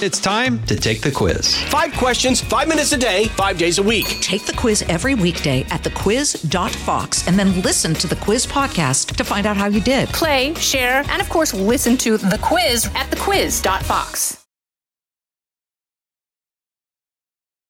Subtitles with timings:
[0.00, 1.56] It's time to take the quiz.
[1.64, 4.06] Five questions, five minutes a day, five days a week.
[4.20, 9.24] Take the quiz every weekday at thequiz.fox and then listen to the quiz podcast to
[9.24, 10.08] find out how you did.
[10.10, 14.44] Play, share, and of course, listen to the quiz at thequiz.fox.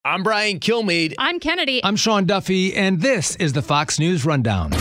[0.04, 1.14] I'm Brian Kilmeade.
[1.18, 1.82] I'm Kennedy.
[1.82, 4.72] I'm Sean Duffy, and this is the Fox News Rundown.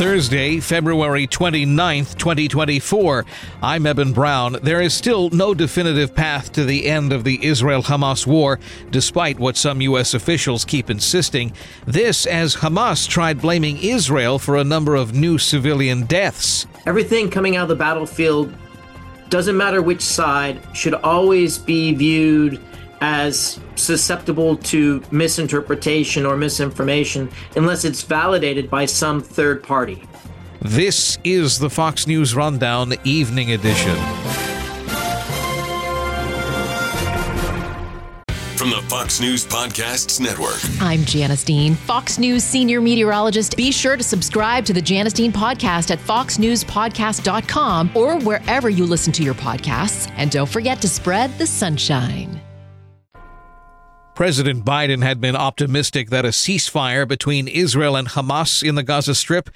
[0.00, 3.26] Thursday, February 29th, 2024.
[3.60, 4.56] I'm Eben Brown.
[4.62, 8.58] There is still no definitive path to the end of the Israel Hamas war,
[8.88, 10.14] despite what some U.S.
[10.14, 11.52] officials keep insisting.
[11.84, 16.66] This as Hamas tried blaming Israel for a number of new civilian deaths.
[16.86, 18.54] Everything coming out of the battlefield,
[19.28, 22.58] doesn't matter which side, should always be viewed
[23.00, 30.02] as susceptible to misinterpretation or misinformation unless it's validated by some third party.
[30.62, 33.96] This is the Fox News Rundown Evening Edition.
[38.56, 40.60] From the Fox News Podcasts Network.
[40.82, 43.56] I'm Janice Dean, Fox News senior meteorologist.
[43.56, 49.14] Be sure to subscribe to the Janice Dean podcast at foxnewspodcast.com or wherever you listen
[49.14, 50.12] to your podcasts.
[50.18, 52.38] And don't forget to spread the sunshine.
[54.20, 59.14] President Biden had been optimistic that a ceasefire between Israel and Hamas in the Gaza
[59.14, 59.48] Strip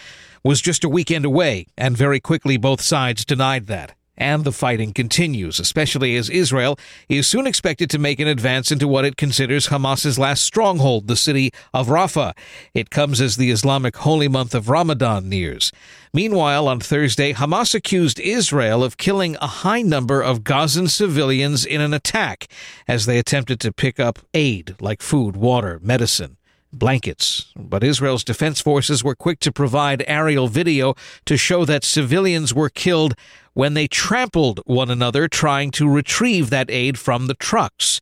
[0.43, 3.95] was just a weekend away, and very quickly both sides denied that.
[4.17, 8.87] And the fighting continues, especially as Israel is soon expected to make an advance into
[8.87, 12.37] what it considers Hamas's last stronghold, the city of Rafah.
[12.75, 15.73] It comes as the Islamic holy month of Ramadan nears.
[16.13, 21.81] Meanwhile, on Thursday, Hamas accused Israel of killing a high number of Gazan civilians in
[21.81, 22.47] an attack
[22.87, 26.37] as they attempted to pick up aid like food, water, medicine
[26.75, 27.53] blankets.
[27.57, 32.69] But Israel's defense forces were quick to provide aerial video to show that civilians were
[32.69, 33.15] killed
[33.55, 38.01] when they trampled one another trying to retrieve that aid from the trucks.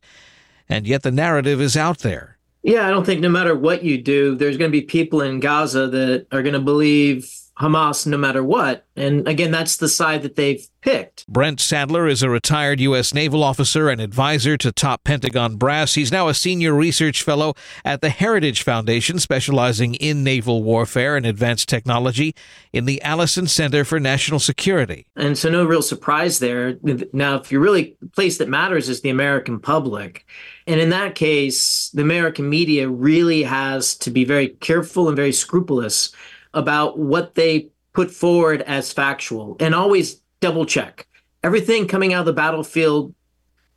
[0.67, 2.37] And yet the narrative is out there.
[2.63, 5.39] Yeah, I don't think no matter what you do, there's going to be people in
[5.39, 8.85] Gaza that are going to believe Hamas no matter what.
[8.95, 11.27] And again, that's the side that they've picked.
[11.27, 13.13] Brent Sadler is a retired U.S.
[13.13, 15.93] naval officer and advisor to top Pentagon brass.
[15.93, 17.53] He's now a senior research fellow
[17.85, 22.35] at the Heritage Foundation, specializing in naval warfare and advanced technology
[22.71, 25.05] in the Allison Center for National Security.
[25.15, 26.77] And so, no real surprise there.
[27.13, 30.25] Now, if you really, the place that matters is the American public.
[30.65, 35.33] And in that case, the American media really has to be very careful and very
[35.33, 36.11] scrupulous
[36.53, 41.07] about what they put forward as factual and always double check.
[41.43, 43.13] Everything coming out of the battlefield,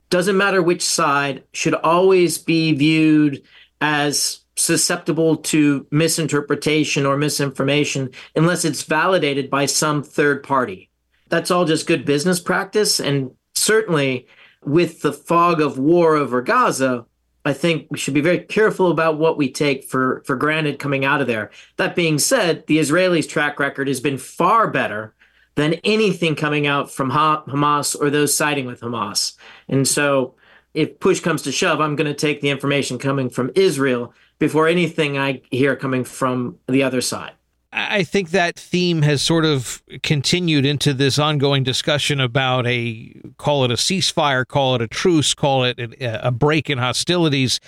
[0.08, 3.42] doesn't matter which side, should always be viewed
[3.80, 10.88] as susceptible to misinterpretation or misinformation unless it's validated by some third party.
[11.28, 13.00] That's all just good business practice.
[13.00, 14.26] And certainly
[14.64, 17.04] with the fog of war over Gaza,
[17.46, 21.04] I think we should be very careful about what we take for, for granted coming
[21.04, 21.52] out of there.
[21.76, 25.14] That being said, the Israelis' track record has been far better
[25.54, 29.36] than anything coming out from ha- Hamas or those siding with Hamas.
[29.68, 30.34] And so,
[30.74, 34.66] if push comes to shove, I'm going to take the information coming from Israel before
[34.66, 37.35] anything I hear coming from the other side.
[37.78, 43.64] I think that theme has sort of continued into this ongoing discussion about a call
[43.64, 47.60] it a ceasefire, call it a truce, call it a break in hostilities,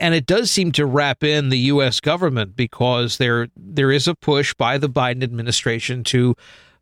[0.00, 2.00] and it does seem to wrap in the U.S.
[2.00, 6.34] government because there there is a push by the Biden administration to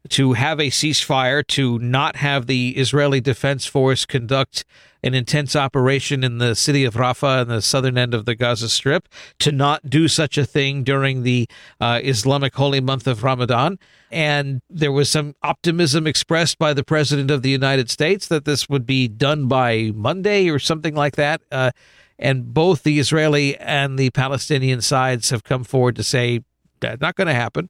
[0.09, 4.65] to have a ceasefire, to not have the Israeli Defense Force conduct
[5.03, 8.69] an intense operation in the city of Rafah in the southern end of the Gaza
[8.69, 11.49] Strip, to not do such a thing during the
[11.81, 13.79] uh, Islamic holy month of Ramadan.
[14.11, 18.69] And there was some optimism expressed by the President of the United States that this
[18.69, 21.41] would be done by Monday or something like that.
[21.51, 21.71] Uh,
[22.19, 26.41] and both the Israeli and the Palestinian sides have come forward to say
[26.81, 27.69] that's not going to happen.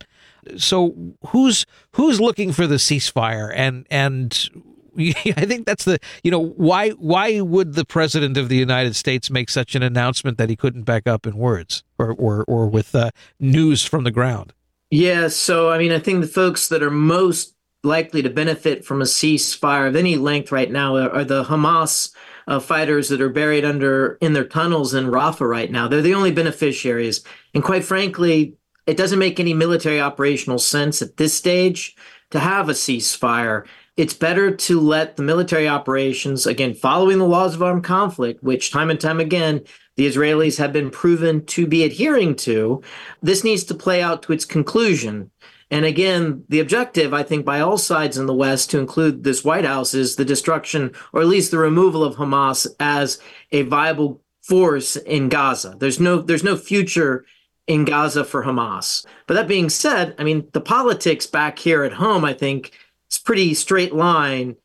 [0.56, 0.94] So
[1.26, 4.50] who's who's looking for the ceasefire and and
[4.98, 9.30] I think that's the you know why why would the president of the United States
[9.30, 12.94] make such an announcement that he couldn't back up in words or or, or with
[12.94, 14.52] uh, news from the ground?
[14.90, 19.00] Yeah, so I mean, I think the folks that are most likely to benefit from
[19.00, 22.12] a ceasefire of any length right now are, are the Hamas
[22.46, 25.88] uh, fighters that are buried under in their tunnels in Rafah right now.
[25.88, 27.24] They're the only beneficiaries,
[27.54, 28.56] and quite frankly,
[28.90, 31.96] it doesn't make any military operational sense at this stage
[32.30, 33.66] to have a ceasefire
[34.00, 38.70] it's better to let the military operations, again, following the laws of armed conflict, which
[38.70, 39.62] time and time again,
[39.96, 42.82] the Israelis have been proven to be adhering to.
[43.20, 45.30] This needs to play out to its conclusion.
[45.70, 49.44] And again, the objective, I think, by all sides in the West, to include this
[49.44, 53.18] White House, is the destruction or at least the removal of Hamas as
[53.52, 55.76] a viable force in Gaza.
[55.78, 57.26] There's no there's no future
[57.70, 59.06] in Gaza for Hamas.
[59.28, 62.72] But that being said, I mean, the politics back here at home, I think,
[63.06, 64.56] it's pretty straight line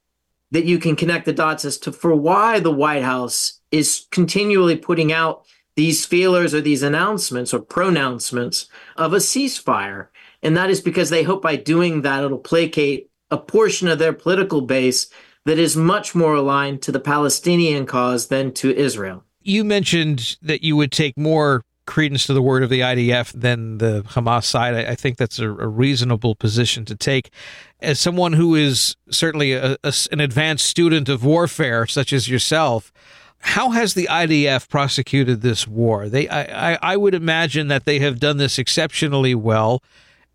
[0.50, 4.76] that you can connect the dots as to for why the White House is continually
[4.76, 8.68] putting out these feelers or these announcements or pronouncements
[8.98, 10.08] of a ceasefire.
[10.42, 14.14] And that is because they hope by doing that, it'll placate a portion of their
[14.14, 15.12] political base
[15.46, 19.24] that is much more aligned to the Palestinian cause than to Israel.
[19.44, 23.78] You mentioned that you would take more credence to the word of the IDF than
[23.78, 24.74] the Hamas side.
[24.74, 27.32] I, think that's a, a, reasonable position to take.
[27.80, 32.92] As someone who is certainly a, a, an advanced student of warfare, such as yourself,
[33.40, 36.10] how has the IDF prosecuted this war?
[36.10, 39.84] They, I, I, I would imagine that they have done this exceptionally well,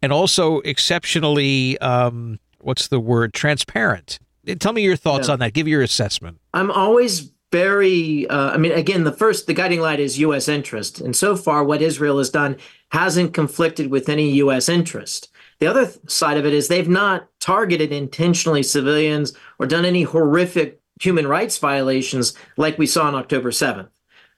[0.01, 4.21] and also exceptionally, um, what's the word, transparent.
[4.59, 5.35] Tell me your thoughts yeah.
[5.35, 5.53] on that.
[5.53, 6.39] Give your assessment.
[6.55, 11.01] I'm always very uh, i mean again the first the guiding light is us interest.
[11.01, 12.57] And so far what israel has done
[12.93, 15.31] hasn't conflicted with any us interest.
[15.59, 20.03] The other th- side of it is they've not targeted intentionally civilians or done any
[20.03, 23.89] horrific human rights violations like we saw on october 7th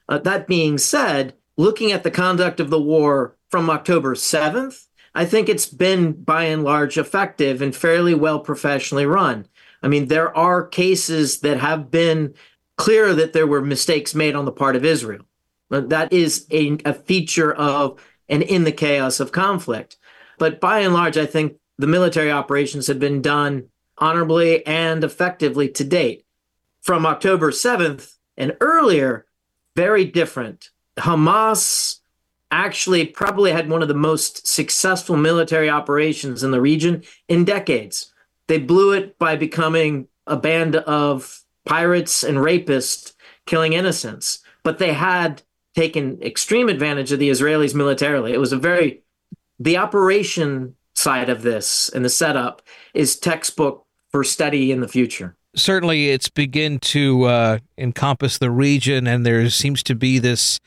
[0.09, 5.25] uh, that being said looking at the conduct of the war from october 7th i
[5.25, 9.47] think it's been by and large effective and fairly well professionally run.
[9.83, 12.35] I mean, there are cases that have been
[12.77, 15.25] clear that there were mistakes made on the part of Israel.
[15.71, 19.97] That is a, a feature of and in the chaos of conflict.
[20.39, 25.69] But by and large, I think the military operations have been done honorably and effectively
[25.71, 26.25] to date.
[26.81, 29.27] From October 7th and earlier,
[29.77, 30.71] very different.
[30.97, 32.01] Hamas
[32.51, 38.13] actually probably had one of the most successful military operations in the region in decades.
[38.47, 43.13] They blew it by becoming a band of pirates and rapists
[43.47, 44.41] killing innocents.
[44.63, 45.43] But they had
[45.75, 48.33] taken extreme advantage of the Israelis militarily.
[48.33, 49.03] It was a very,
[49.59, 52.63] the operation side of this and the setup
[52.95, 55.37] is textbook for study in the future.
[55.55, 60.61] Certainly, it's begin to uh, encompass the region, and there seems to be this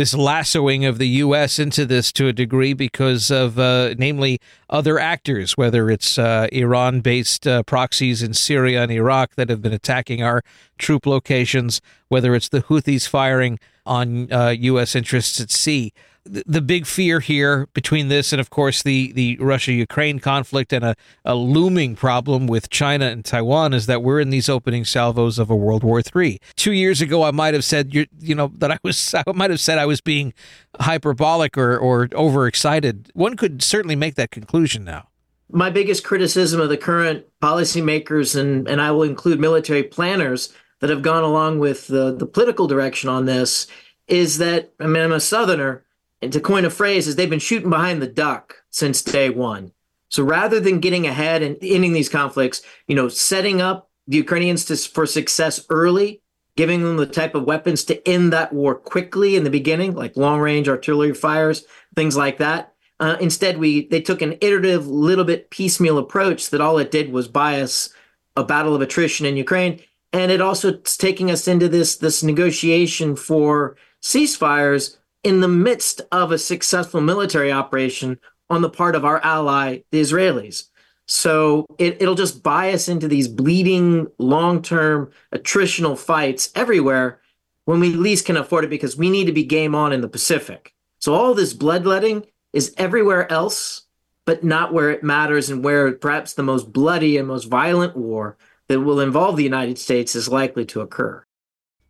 [0.00, 1.58] this lassoing of the U.S.
[1.58, 7.02] into this to a degree because of, uh, namely, other actors, whether it's uh, Iran
[7.02, 10.42] based uh, proxies in Syria and Iraq that have been attacking our
[10.78, 14.96] troop locations, whether it's the Houthis firing on U.S.
[14.96, 15.92] Uh, interests at sea
[16.24, 20.84] the big fear here between this and, of course, the, the Russia Ukraine conflict and
[20.84, 20.94] a,
[21.24, 25.50] a looming problem with China and Taiwan is that we're in these opening salvos of
[25.50, 26.40] a World War III.
[26.56, 29.50] Two years ago, I might have said, you, you know, that I was, I might
[29.50, 30.34] have said I was being
[30.78, 33.10] hyperbolic or, or overexcited.
[33.14, 35.08] One could certainly make that conclusion now.
[35.52, 40.90] My biggest criticism of the current policymakers, and, and I will include military planners that
[40.90, 43.66] have gone along with the, the political direction on this,
[44.06, 45.84] is that, I mean, I'm a Southerner
[46.22, 49.72] and to coin a phrase, is they've been shooting behind the duck since day one.
[50.08, 54.64] So rather than getting ahead and ending these conflicts, you know, setting up the Ukrainians
[54.66, 56.20] to, for success early,
[56.56, 60.16] giving them the type of weapons to end that war quickly in the beginning, like
[60.16, 61.64] long range artillery fires,
[61.94, 62.74] things like that.
[62.98, 67.10] Uh, instead, we they took an iterative, little bit piecemeal approach that all it did
[67.12, 67.88] was buy us
[68.36, 69.80] a battle of attrition in Ukraine,
[70.12, 76.00] and it also is taking us into this this negotiation for ceasefires in the midst
[76.12, 80.64] of a successful military operation on the part of our ally, the Israelis.
[81.06, 87.20] So it, it'll just buy us into these bleeding, long term attritional fights everywhere
[87.64, 90.08] when we least can afford it because we need to be game on in the
[90.08, 90.74] Pacific.
[90.98, 93.82] So all this bloodletting is everywhere else,
[94.24, 98.36] but not where it matters and where perhaps the most bloody and most violent war
[98.68, 101.24] that will involve the United States is likely to occur.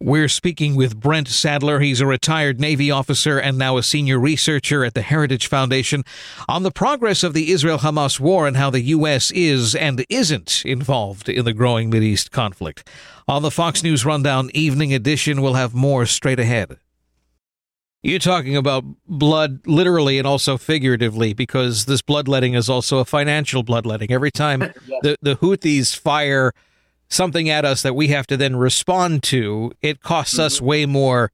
[0.03, 1.81] We're speaking with Brent Sadler.
[1.81, 6.05] He's a retired Navy officer and now a senior researcher at the Heritage Foundation
[6.49, 9.31] on the progress of the Israel Hamas war and how the U.S.
[9.33, 12.89] is and isn't involved in the growing East conflict.
[13.29, 16.79] On the Fox News Rundown Evening Edition, we'll have more straight ahead.
[18.03, 23.63] You're talking about blood literally and also figuratively because this bloodletting is also a financial
[23.63, 24.11] bloodletting.
[24.11, 24.61] Every time
[25.03, 26.55] the, the Houthis fire
[27.11, 30.43] something at us that we have to then respond to, it costs mm-hmm.
[30.45, 31.31] us way more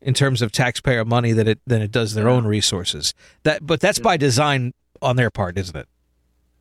[0.00, 2.34] in terms of taxpayer money than it than it does their yeah.
[2.34, 3.14] own resources.
[3.44, 4.04] That but that's yeah.
[4.04, 5.88] by design on their part, isn't it?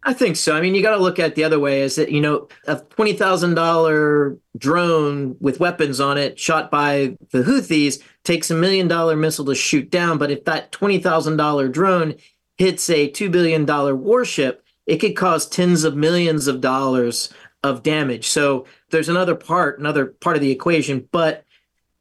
[0.03, 0.55] I think so.
[0.55, 1.81] I mean, you got to look at the other way.
[1.81, 7.17] Is that you know a twenty thousand dollar drone with weapons on it, shot by
[7.31, 10.17] the Houthis, takes a million dollar missile to shoot down.
[10.17, 12.15] But if that twenty thousand dollar drone
[12.57, 17.33] hits a two billion dollar warship, it could cause tens of millions of dollars
[17.63, 18.27] of damage.
[18.27, 21.43] So there's another part, another part of the equation, but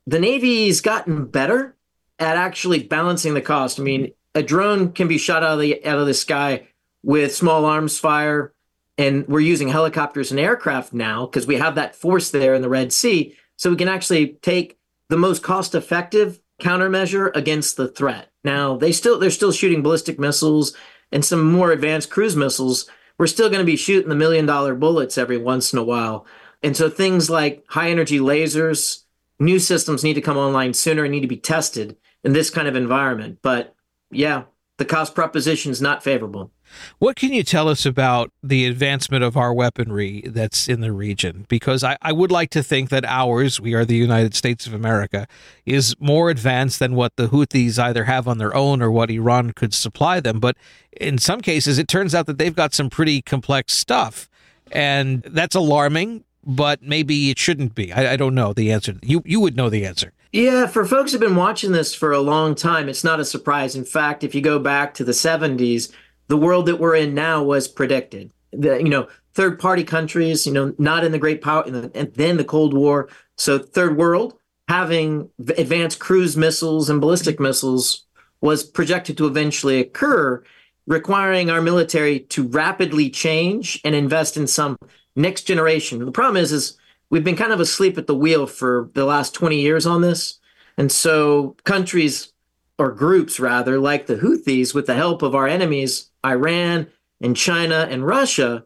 [0.07, 1.75] the Navy's gotten better
[2.19, 3.81] at actually balancing the cost.
[3.81, 6.69] I mean, a drone can be shot out of the out of the sky
[7.03, 8.53] with small arms fire,
[8.99, 12.69] and we're using helicopters and aircraft now because we have that force there in the
[12.69, 18.31] Red Sea, so we can actually take the most cost-effective countermeasure against the threat.
[18.45, 20.75] Now they still they're still shooting ballistic missiles
[21.13, 22.89] and some more advanced cruise missiles.
[23.19, 26.27] We're still going to be shooting the million dollar bullets every once in a while.
[26.63, 29.05] And so things like high energy lasers,
[29.39, 32.69] new systems need to come online sooner and need to be tested in this kind
[32.69, 33.39] of environment.
[33.43, 33.75] But
[34.11, 34.45] yeah,
[34.77, 36.51] the cost proposition is not favorable.
[36.99, 41.47] What can you tell us about the advancement of our weaponry that's in the region?
[41.49, 44.75] Because I, I, would like to think that ours, we are the United States of
[44.75, 45.27] America,
[45.65, 49.53] is more advanced than what the Houthis either have on their own or what Iran
[49.53, 50.41] could supply them.
[50.41, 50.57] But
[50.93, 54.29] in some cases, it turns out that they've got some pretty complex stuff.
[54.73, 57.93] And that's alarming, but maybe it shouldn't be.
[57.93, 58.95] I, I don't know the answer.
[59.03, 60.13] You, you would know the answer.
[60.33, 63.75] Yeah, for folks who've been watching this for a long time, it's not a surprise.
[63.75, 65.91] In fact, if you go back to the 70s,
[66.29, 68.33] the world that we're in now was predicted.
[68.53, 72.37] The, you know, third party countries, you know, not in the great power, and then
[72.37, 73.09] the Cold War.
[73.37, 78.05] So, third world having advanced cruise missiles and ballistic missiles
[78.41, 80.43] was projected to eventually occur,
[80.87, 84.77] requiring our military to rapidly change and invest in some
[85.15, 86.05] next generation.
[86.05, 86.77] The problem is, is
[87.11, 90.39] we've been kind of asleep at the wheel for the last 20 years on this.
[90.77, 92.33] And so countries
[92.79, 96.89] or groups rather like the Houthis with the help of our enemies Iran
[97.21, 98.65] and China and Russia,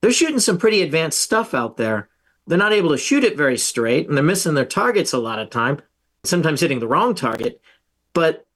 [0.00, 2.08] they're shooting some pretty advanced stuff out there.
[2.46, 5.38] They're not able to shoot it very straight and they're missing their targets a lot
[5.38, 5.80] of time,
[6.24, 7.60] sometimes hitting the wrong target,
[8.12, 8.46] but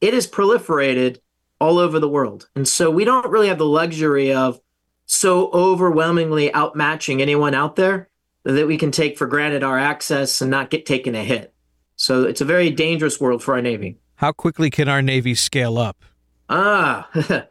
[0.00, 1.18] it is proliferated
[1.60, 2.48] all over the world.
[2.56, 4.60] And so we don't really have the luxury of
[5.06, 8.08] so overwhelmingly outmatching anyone out there
[8.44, 11.52] that we can take for granted our access and not get taken a hit.
[11.96, 13.98] So it's a very dangerous world for our Navy.
[14.20, 16.04] How quickly can our Navy scale up?
[16.50, 17.08] Ah,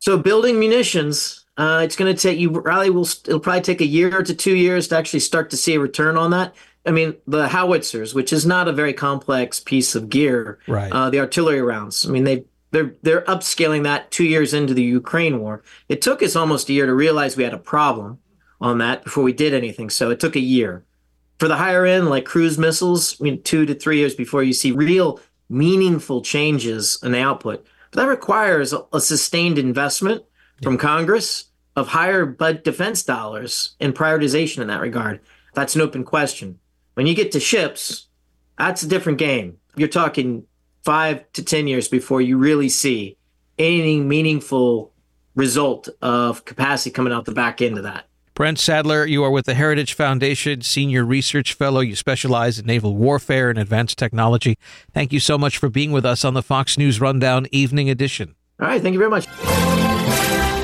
[0.00, 3.86] so building munitions, uh, it's going to take you probably will it'll probably take a
[3.86, 6.52] year to two years to actually start to see a return on that.
[6.84, 10.90] I mean, the howitzers, which is not a very complex piece of gear, right?
[10.90, 12.04] Uh, the artillery rounds.
[12.04, 15.62] I mean, they they're they're upscaling that two years into the Ukraine war.
[15.88, 18.18] It took us almost a year to realize we had a problem
[18.60, 19.90] on that before we did anything.
[19.90, 20.84] So it took a year.
[21.38, 24.52] For the higher end, like cruise missiles, I mean, two to three years before you
[24.52, 25.20] see real
[25.54, 27.64] meaningful changes in the output.
[27.90, 30.24] But that requires a, a sustained investment
[30.62, 31.46] from Congress
[31.76, 35.20] of higher bud defense dollars and prioritization in that regard.
[35.54, 36.58] That's an open question.
[36.94, 38.08] When you get to ships,
[38.58, 39.58] that's a different game.
[39.76, 40.46] You're talking
[40.84, 43.16] five to 10 years before you really see
[43.58, 44.92] any meaningful
[45.34, 48.06] result of capacity coming out the back end of that.
[48.34, 51.78] Brent Sadler, you are with the Heritage Foundation, Senior Research Fellow.
[51.78, 54.58] You specialize in naval warfare and advanced technology.
[54.92, 58.34] Thank you so much for being with us on the Fox News Rundown Evening Edition.
[58.58, 58.82] All right.
[58.82, 60.63] Thank you very much.